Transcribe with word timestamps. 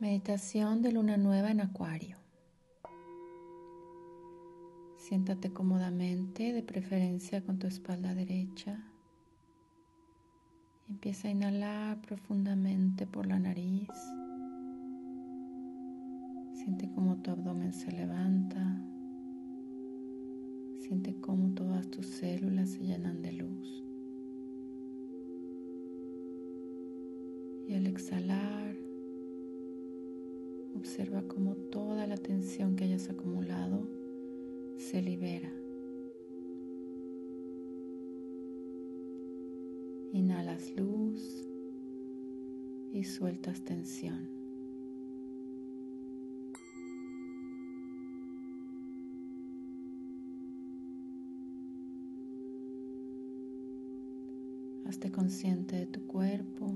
Meditación 0.00 0.80
de 0.80 0.92
luna 0.92 1.18
nueva 1.18 1.50
en 1.50 1.60
Acuario. 1.60 2.16
Siéntate 4.96 5.52
cómodamente, 5.52 6.54
de 6.54 6.62
preferencia 6.62 7.44
con 7.44 7.58
tu 7.58 7.66
espalda 7.66 8.14
derecha. 8.14 8.82
Empieza 10.88 11.28
a 11.28 11.32
inhalar 11.32 12.00
profundamente 12.00 13.06
por 13.06 13.26
la 13.26 13.38
nariz. 13.38 13.90
Siente 16.54 16.90
cómo 16.94 17.16
tu 17.16 17.32
abdomen 17.32 17.74
se 17.74 17.92
levanta. 17.92 18.80
Siente 20.78 21.20
cómo 21.20 21.50
todas 21.50 21.90
tus 21.90 22.06
células 22.06 22.70
se 22.70 22.84
llenan 22.84 23.20
de 23.20 23.32
luz. 23.32 23.84
Y 27.68 27.74
al 27.74 27.86
exhalar, 27.86 28.60
Observa 31.00 31.26
cómo 31.28 31.56
toda 31.56 32.06
la 32.06 32.18
tensión 32.18 32.76
que 32.76 32.84
hayas 32.84 33.08
acumulado 33.08 33.88
se 34.76 35.00
libera. 35.00 35.50
Inhalas 40.12 40.76
luz 40.76 41.48
y 42.92 43.04
sueltas 43.04 43.62
tensión. 43.62 44.28
Hazte 54.84 55.10
consciente 55.10 55.76
de 55.76 55.86
tu 55.86 56.06
cuerpo. 56.06 56.74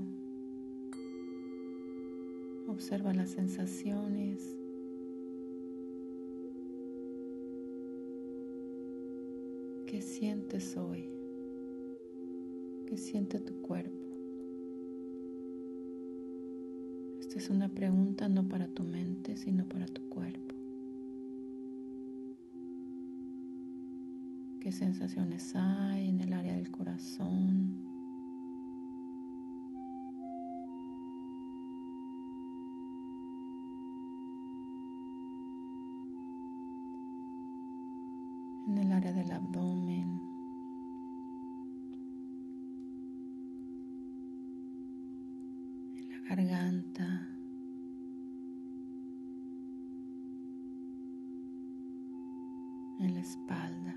Observa 2.75 3.15
las 3.15 3.31
sensaciones. 3.31 4.57
¿Qué 9.87 10.03
sientes 10.03 10.77
hoy? 10.77 11.09
¿Qué 12.89 12.97
siente 12.97 13.39
tu 13.39 13.55
cuerpo? 13.63 14.17
Esta 17.21 17.39
es 17.39 17.49
una 17.49 17.69
pregunta 17.69 18.29
no 18.29 18.49
para 18.49 18.67
tu 18.67 18.83
mente, 18.83 19.37
sino 19.37 19.69
para 19.69 19.87
tu 19.87 20.03
cuerpo. 20.09 20.57
¿Qué 24.59 24.73
sensaciones 24.73 25.55
hay 25.55 26.09
en 26.09 26.21
el 26.23 26.33
área 26.33 26.57
del 26.57 26.73
corazón? 26.73 27.94
En 52.99 53.15
la 53.15 53.21
espalda. 53.21 53.97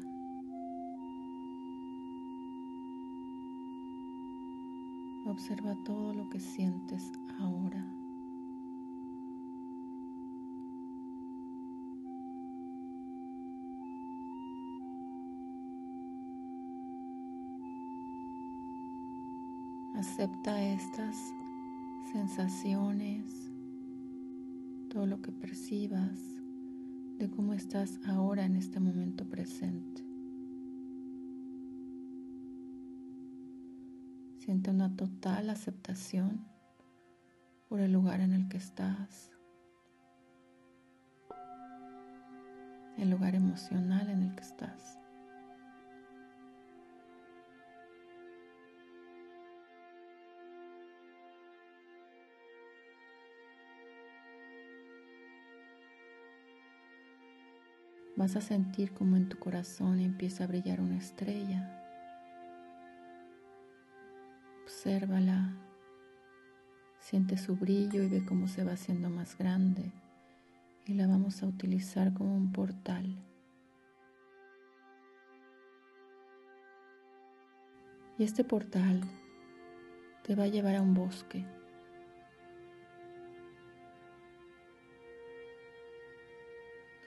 Observa 5.25 5.75
todo 5.83 6.13
lo 6.13 6.29
que 6.29 6.39
sientes 6.39 7.11
ahora. 7.37 7.85
Acepta 19.95 20.61
estas 20.63 21.33
sensaciones, 22.11 23.51
todo 24.89 25.05
lo 25.05 25.21
que 25.21 25.31
percibas 25.31 26.36
de 27.17 27.29
cómo 27.29 27.53
estás 27.53 27.99
ahora 28.05 28.45
en 28.45 28.55
este 28.55 28.79
momento 28.79 29.25
presente. 29.25 30.03
Siente 34.37 34.69
una 34.69 34.95
total 34.95 35.49
aceptación 35.49 36.45
por 37.67 37.79
el 37.81 37.91
lugar 37.91 38.21
en 38.21 38.33
el 38.33 38.47
que 38.47 38.57
estás, 38.57 39.31
el 42.97 43.09
lugar 43.09 43.35
emocional 43.35 44.09
en 44.09 44.23
el 44.23 44.35
que 44.35 44.43
estás. 44.43 44.99
Vas 58.17 58.35
a 58.35 58.41
sentir 58.41 58.91
como 58.93 59.15
en 59.15 59.29
tu 59.29 59.37
corazón 59.37 59.99
empieza 59.99 60.43
a 60.43 60.47
brillar 60.47 60.81
una 60.81 60.97
estrella. 60.97 61.71
Obsérvala, 64.63 65.53
siente 66.99 67.37
su 67.37 67.55
brillo 67.55 68.01
y 68.01 68.09
ve 68.09 68.25
cómo 68.25 68.47
se 68.47 68.63
va 68.63 68.73
haciendo 68.73 69.09
más 69.09 69.37
grande 69.37 69.91
y 70.87 70.95
la 70.95 71.05
vamos 71.05 71.43
a 71.43 71.45
utilizar 71.45 72.13
como 72.15 72.35
un 72.35 72.51
portal. 72.51 73.05
Y 78.17 78.23
este 78.23 78.43
portal 78.43 79.01
te 80.23 80.33
va 80.33 80.45
a 80.45 80.47
llevar 80.47 80.75
a 80.75 80.81
un 80.81 80.95
bosque. 80.95 81.45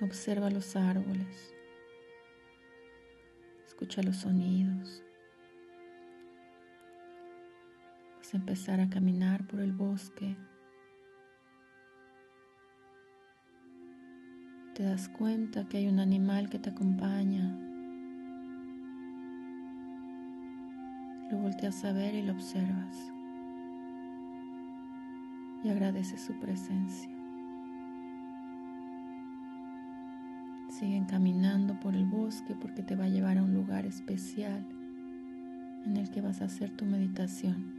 Observa 0.03 0.49
los 0.49 0.77
árboles. 0.77 1.55
Escucha 3.67 4.03
los 4.03 4.17
sonidos. 4.17 5.05
Vas 8.17 8.33
a 8.33 8.37
empezar 8.39 8.81
a 8.81 8.89
caminar 8.89 9.47
por 9.47 9.61
el 9.61 9.73
bosque. 9.73 10.39
Te 14.75 14.85
das 14.85 15.11
cuenta 15.11 15.69
que 15.69 15.77
hay 15.77 15.89
un 15.89 16.01
animal 16.01 16.49
que 16.49 16.59
te 16.59 16.71
acompaña. 16.71 17.55
Lo 21.31 21.37
volteas 21.37 21.85
a 21.85 21.93
ver 21.93 22.15
y 22.15 22.23
lo 22.23 22.33
observas. 22.33 22.97
Y 25.63 25.69
agradeces 25.69 26.23
su 26.23 26.41
presencia. 26.41 27.20
Siguen 30.81 31.05
caminando 31.05 31.79
por 31.79 31.95
el 31.95 32.07
bosque 32.07 32.55
porque 32.55 32.83
te 32.83 32.97
va 32.97 33.05
a 33.05 33.09
llevar 33.09 33.37
a 33.37 33.43
un 33.43 33.53
lugar 33.53 33.85
especial 33.85 34.65
en 35.85 35.99
el 35.99 36.11
que 36.11 36.23
vas 36.23 36.41
a 36.41 36.47
hacer 36.47 36.71
tu 36.71 36.87
meditación. 36.87 37.71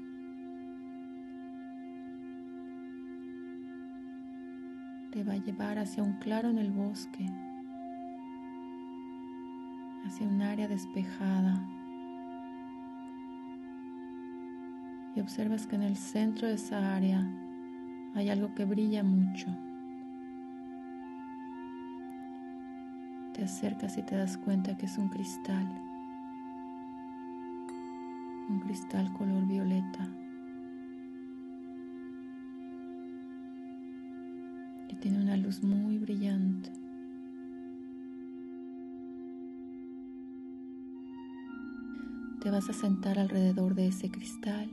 Te 5.09 5.23
va 5.23 5.34
a 5.34 5.38
llevar 5.38 5.79
hacia 5.79 6.03
un 6.03 6.13
claro 6.19 6.50
en 6.50 6.59
el 6.59 6.69
bosque, 6.69 7.25
hacia 10.06 10.28
un 10.28 10.44
área 10.44 10.67
despejada. 10.67 11.67
Y 15.16 15.22
observas 15.22 15.66
que 15.66 15.76
en 15.76 15.81
el 15.81 15.97
centro 15.97 16.47
de 16.47 16.53
esa 16.53 16.96
área 16.96 17.28
hay 18.14 18.29
algo 18.29 18.53
que 18.53 18.66
brilla 18.66 19.02
mucho. 19.02 19.47
Te 23.41 23.46
acercas 23.46 23.97
y 23.97 24.03
te 24.03 24.16
das 24.16 24.38
cuenta 24.38 24.78
que 24.78 24.85
es 24.85 24.99
un 24.99 25.09
cristal, 25.09 25.67
un 28.47 28.59
cristal 28.59 29.11
color 29.14 29.47
violeta, 29.47 30.08
que 34.88 34.96
tiene 34.97 35.23
una 35.23 35.38
luz 35.38 35.64
muy 35.64 35.97
brillante. 35.97 36.70
Te 42.41 42.52
vas 42.52 42.70
a 42.70 42.73
sentar 42.73 43.17
alrededor 43.17 43.73
de 43.73 43.88
ese 43.88 44.11
cristal. 44.11 44.70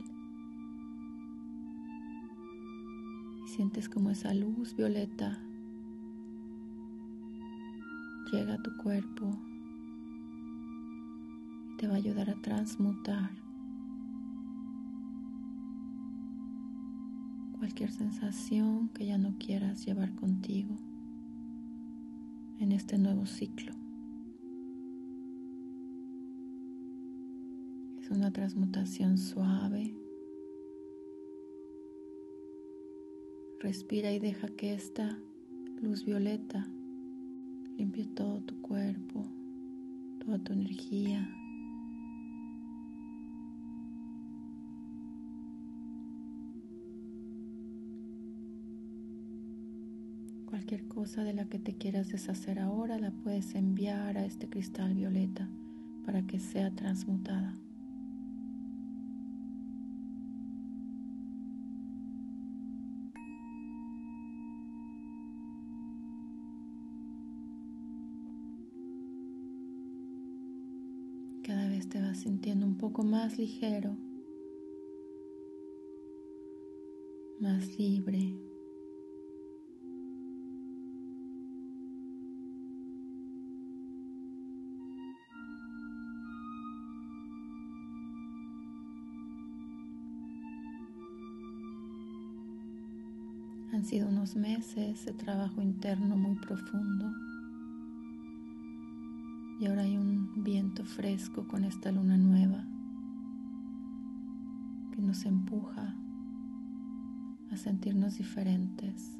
Y 3.43 3.47
sientes 3.47 3.89
como 3.89 4.11
esa 4.11 4.35
luz 4.35 4.75
violeta 4.75 5.39
llega 8.31 8.55
a 8.55 8.61
tu 8.61 8.75
cuerpo 8.77 9.37
y 11.73 11.77
te 11.77 11.87
va 11.87 11.93
a 11.93 11.97
ayudar 11.97 12.29
a 12.29 12.35
transmutar 12.41 13.31
cualquier 17.57 17.91
sensación 17.91 18.89
que 18.89 19.05
ya 19.05 19.17
no 19.17 19.35
quieras 19.37 19.85
llevar 19.85 20.13
contigo 20.15 20.75
en 22.59 22.71
este 22.71 22.97
nuevo 22.97 23.25
ciclo. 23.25 23.73
Es 27.99 28.11
una 28.11 28.31
transmutación 28.31 29.17
suave. 29.17 29.95
Respira 33.59 34.11
y 34.11 34.19
deja 34.19 34.47
que 34.49 34.73
esta 34.73 35.19
luz 35.81 36.05
violeta 36.05 36.67
limpie 37.79 38.03
todo 38.07 38.41
tu 38.41 38.61
cuerpo, 38.61 39.25
toda 40.19 40.37
tu 40.39 40.51
energía. 40.51 41.33
Cualquier 50.45 50.89
cosa 50.89 51.23
de 51.23 51.33
la 51.33 51.45
que 51.45 51.57
te 51.57 51.77
quieras 51.77 52.09
deshacer 52.09 52.59
ahora 52.59 52.99
la 52.99 53.11
puedes 53.11 53.55
enviar 53.55 54.17
a 54.17 54.25
este 54.25 54.49
cristal 54.49 54.93
violeta 54.93 55.49
para 56.05 56.27
que 56.27 56.37
sea 56.37 56.71
transmutada. 56.71 57.55
Sintiendo 72.29 72.67
un 72.67 72.77
poco 72.77 73.01
más 73.01 73.39
ligero, 73.39 73.97
más 77.39 77.75
libre, 77.79 78.35
Han 93.71 93.85
sido 93.85 94.09
unos 94.09 94.35
meses 94.35 95.05
de 95.05 95.13
trabajo 95.13 95.61
interno 95.61 96.17
muy 96.17 96.35
profundo. 96.35 97.28
Y 99.59 99.65
ahora 99.65 99.81
hay 99.81 99.97
un 99.97 100.41
viento 100.41 100.85
fresco 100.85 101.45
con 101.45 101.65
esta 101.65 101.91
luna 101.91 102.17
nueva 102.17 102.65
que 104.95 105.01
nos 105.01 105.25
empuja 105.25 105.97
a 107.51 107.57
sentirnos 107.57 108.17
diferentes. 108.17 109.17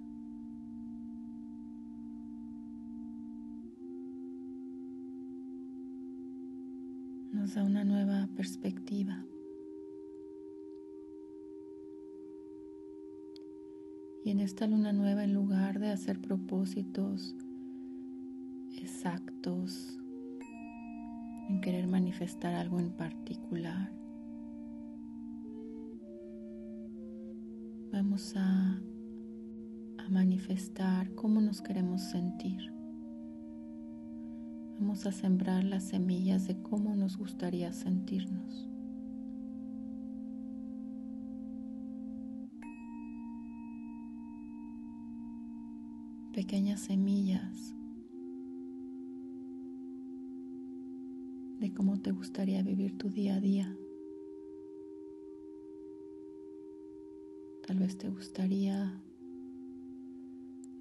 Nos 7.33 7.56
da 7.56 7.65
una 7.65 7.83
nueva 7.83 8.30
perspectiva. 8.38 9.25
Y 14.24 14.31
en 14.31 14.39
esta 14.39 14.68
luna 14.68 14.94
nueva, 14.94 15.25
en 15.25 15.33
lugar 15.33 15.80
de 15.80 15.91
hacer 15.91 16.21
propósitos 16.21 17.36
exactos, 18.77 19.99
querer 21.69 21.86
manifestar 21.86 22.56
algo 22.56 22.80
en 22.80 22.89
particular, 22.89 23.92
vamos 27.92 28.36
a, 28.36 28.81
a 30.00 30.10
manifestar 30.10 31.13
cómo 31.13 31.42
nos 31.42 31.62
queremos 31.62 32.01
sentir. 32.01 32.74
Vamos 34.80 35.06
a 35.06 35.12
sembrar 35.12 35.63
las 35.63 35.83
semillas 35.83 36.48
de 36.48 36.60
cómo 36.60 36.95
nos 36.95 37.18
gustaría 37.18 37.72
sentirnos. 37.72 38.68
pequeñas 46.33 46.80
semillas 46.80 47.75
de 51.60 51.74
cómo 51.74 52.02
te 52.02 52.12
gustaría 52.12 52.64
vivir 52.64 52.98
tu 52.98 53.10
día 53.10 53.36
a 53.36 53.40
día. 53.40 53.78
Tal 57.68 57.80
vez 57.80 57.98
te 57.98 58.10
gustaría 58.10 59.00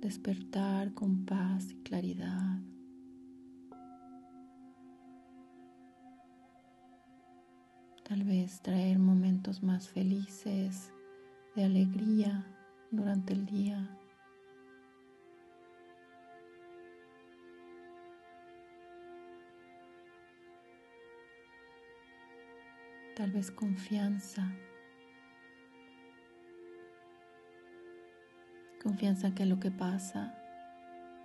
despertar 0.00 0.94
con 0.94 1.24
paz 1.24 1.70
y 1.72 1.74
claridad. 1.82 2.60
Tal 8.04 8.24
vez 8.24 8.62
traer 8.62 8.98
momentos 8.98 9.62
más 9.62 9.88
felices, 9.88 10.92
de 11.56 11.64
alegría 11.64 12.46
durante 12.90 13.32
el 13.32 13.44
día. 13.44 13.97
Tal 23.18 23.32
vez 23.32 23.50
confianza, 23.50 24.48
confianza 28.80 29.34
que 29.34 29.44
lo 29.44 29.58
que 29.58 29.72
pasa 29.72 30.38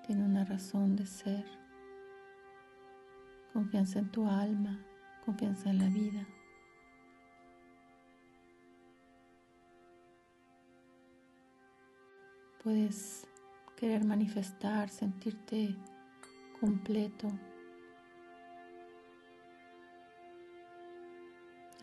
tiene 0.03 0.25
una 0.25 0.43
razón 0.43 0.95
de 0.95 1.05
ser, 1.05 1.45
confianza 3.53 3.99
en 3.99 4.09
tu 4.09 4.27
alma, 4.27 4.83
confianza 5.23 5.69
en 5.69 5.77
la 5.77 5.87
vida. 5.89 6.27
Puedes 12.63 13.27
querer 13.75 14.03
manifestar, 14.03 14.89
sentirte 14.89 15.75
completo, 16.59 17.31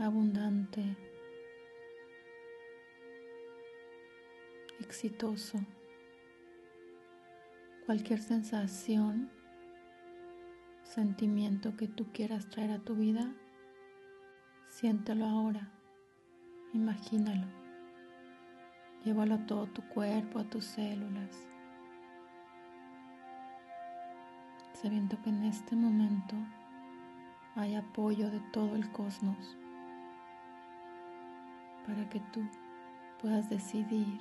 abundante, 0.00 0.97
exitoso. 4.80 5.59
Cualquier 7.85 8.21
sensación, 8.21 9.30
sentimiento 10.83 11.76
que 11.76 11.87
tú 11.87 12.07
quieras 12.12 12.49
traer 12.49 12.71
a 12.71 12.78
tu 12.78 12.95
vida, 12.95 13.35
siéntelo 14.71 15.26
ahora, 15.26 15.71
imagínalo. 16.73 17.47
Llévalo 19.04 19.35
a 19.35 19.47
todo 19.47 19.66
tu 19.66 19.83
cuerpo, 19.88 20.38
a 20.38 20.45
tus 20.45 20.64
células, 20.64 21.47
sabiendo 24.73 25.21
que 25.23 25.30
en 25.30 25.45
este 25.45 25.75
momento 25.75 26.37
hay 27.54 27.75
apoyo 27.75 28.30
de 28.30 28.40
todo 28.52 28.76
el 28.76 28.90
cosmos 28.92 29.59
para 31.87 32.09
que 32.09 32.21
tú 32.33 32.43
puedas 33.21 33.49
decidir 33.51 34.19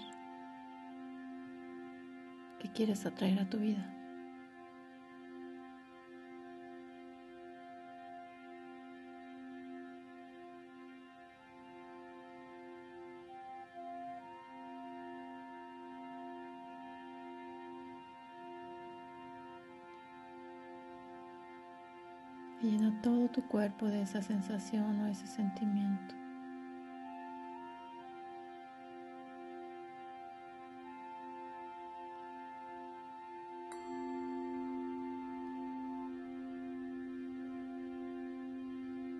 qué 2.59 2.69
quieres 2.71 3.05
atraer 3.05 3.39
a 3.39 3.49
tu 3.49 3.57
vida. 3.57 3.95
Llena 22.61 23.01
todo 23.01 23.29
tu 23.29 23.41
cuerpo 23.47 23.85
de 23.85 24.01
esa 24.01 24.21
sensación 24.21 24.99
o 24.99 25.07
ese 25.07 25.27
sentimiento. 25.27 26.18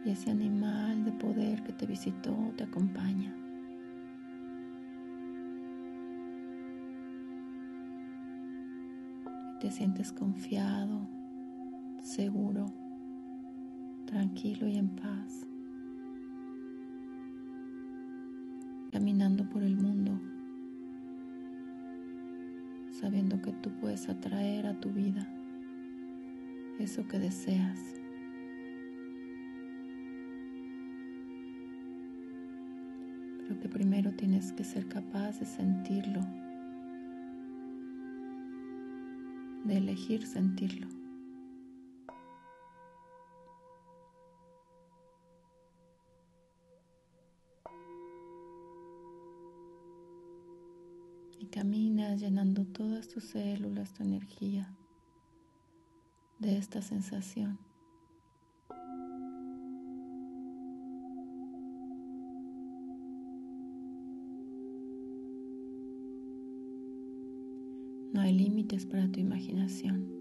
Y 0.06 0.12
ese 0.12 0.32
animal 0.32 1.04
de 1.04 1.12
poder 1.12 1.64
que 1.64 1.74
te 1.74 1.86
visitó 1.86 2.36
te 2.56 2.64
acompaña. 2.64 3.36
Y 9.56 9.60
te 9.60 9.72
sientes 9.72 10.12
confiado, 10.12 11.08
seguro, 12.02 12.66
tranquilo 14.06 14.68
y 14.68 14.78
en 14.78 14.90
paz. 14.90 15.46
Caminando 18.92 19.48
por 19.50 19.64
el 19.64 19.76
mundo 19.76 20.20
sabiendo 23.00 23.42
que 23.42 23.54
tú 23.54 23.72
puedes 23.80 24.10
atraer 24.10 24.68
a 24.68 24.80
tu 24.80 24.90
vida 24.90 25.28
eso 26.80 27.08
que 27.08 27.20
deseas. 27.20 27.99
Que 33.62 33.68
primero 33.68 34.12
tienes 34.14 34.54
que 34.54 34.64
ser 34.64 34.88
capaz 34.88 35.40
de 35.40 35.46
sentirlo, 35.46 36.22
de 39.66 39.78
elegir 39.78 40.26
sentirlo. 40.26 40.88
Y 51.38 51.46
caminas 51.48 52.20
llenando 52.22 52.66
todas 52.66 53.08
tus 53.08 53.26
células, 53.26 53.94
tu 53.94 54.04
energía 54.04 54.74
de 56.40 56.58
esta 56.58 56.82
sensación. 56.82 57.69
Para 68.86 69.12
tu 69.12 69.20
imaginación. 69.20 70.19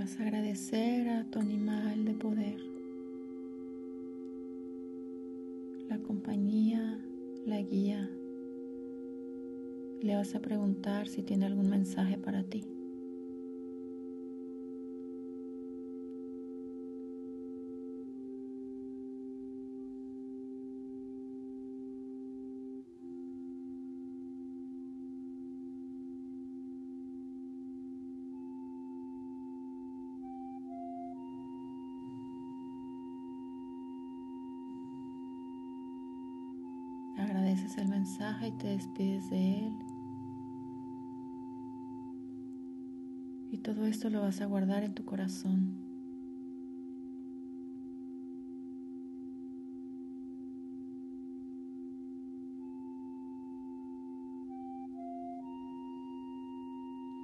Vas 0.00 0.18
a 0.18 0.22
agradecer 0.22 1.10
a 1.10 1.24
tu 1.24 1.40
animal 1.40 2.06
de 2.06 2.14
poder, 2.14 2.56
la 5.90 5.98
compañía, 5.98 6.98
la 7.44 7.60
guía. 7.60 8.08
Le 10.00 10.16
vas 10.16 10.34
a 10.34 10.40
preguntar 10.40 11.06
si 11.06 11.22
tiene 11.22 11.44
algún 11.44 11.68
mensaje 11.68 12.16
para 12.16 12.42
ti. 12.44 12.64
Agradeces 37.50 37.78
el 37.78 37.88
mensaje 37.88 38.48
y 38.48 38.52
te 38.52 38.68
despides 38.68 39.28
de 39.28 39.66
él. 39.66 39.76
Y 43.50 43.58
todo 43.58 43.86
esto 43.86 44.08
lo 44.08 44.20
vas 44.20 44.40
a 44.40 44.46
guardar 44.46 44.84
en 44.84 44.94
tu 44.94 45.04
corazón. 45.04 45.76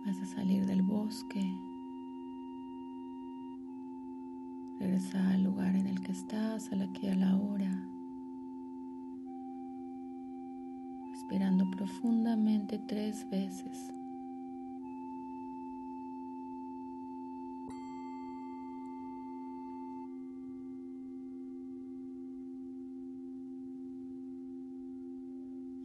Vas 0.05 0.21
a 0.23 0.27
salir 0.27 0.67
del 0.67 0.83
bosque. 0.83 1.49
Regresa 4.81 5.31
al 5.31 5.45
lugar 5.45 5.77
en 5.77 5.87
el 5.87 6.01
que 6.01 6.11
estás, 6.11 6.73
a 6.73 6.77
la 6.77 6.93
que 6.93 7.11
a 7.11 7.15
la 7.15 7.37
hora. 7.37 7.66
Respirando 11.29 11.69
profundamente 11.73 12.79
tres 12.87 13.29
veces. 13.29 13.93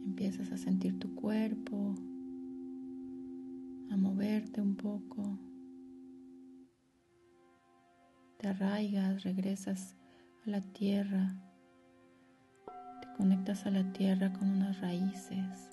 Empiezas 0.06 0.52
a 0.52 0.56
sentir 0.56 0.96
tu 1.00 1.12
cuerpo, 1.16 1.96
a 3.90 3.96
moverte 3.96 4.60
un 4.60 4.76
poco. 4.76 5.40
Te 8.38 8.46
arraigas, 8.46 9.24
regresas 9.24 9.96
a 10.46 10.50
la 10.50 10.60
tierra 10.60 11.34
Conectas 13.16 13.66
a 13.66 13.70
la 13.70 13.84
tierra 13.92 14.32
con 14.32 14.48
unas 14.50 14.80
raíces. 14.80 15.70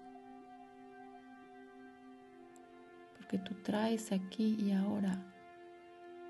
Porque 3.18 3.38
tú 3.38 3.56
traes 3.64 4.12
aquí 4.12 4.58
y 4.60 4.72
ahora 4.72 5.18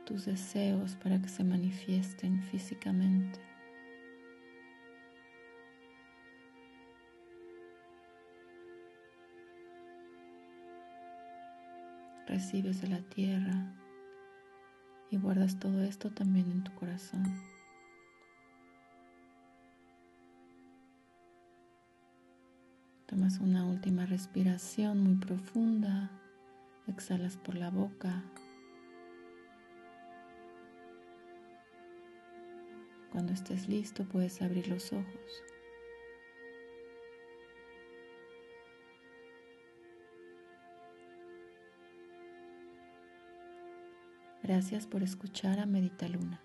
tus 0.05 0.25
deseos 0.25 0.95
para 0.95 1.21
que 1.21 1.29
se 1.29 1.43
manifiesten 1.43 2.41
físicamente. 2.43 3.39
Recibes 12.25 12.81
de 12.81 12.87
la 12.87 13.01
tierra 13.01 13.75
y 15.11 15.17
guardas 15.17 15.59
todo 15.59 15.83
esto 15.83 16.11
también 16.11 16.51
en 16.51 16.63
tu 16.63 16.73
corazón. 16.75 17.48
Tomas 23.09 23.39
una 23.39 23.65
última 23.65 24.05
respiración 24.05 24.99
muy 25.01 25.15
profunda. 25.15 26.11
Exhalas 26.85 27.37
por 27.37 27.55
la 27.55 27.71
boca. 27.71 28.23
Cuando 33.11 33.33
estés 33.33 33.67
listo 33.67 34.05
puedes 34.05 34.43
abrir 34.43 34.67
los 34.67 34.93
ojos. 34.93 35.43
Gracias 44.43 44.85
por 44.85 45.01
escuchar 45.01 45.57
a 45.57 45.65
Medita 45.65 46.07
Luna. 46.07 46.43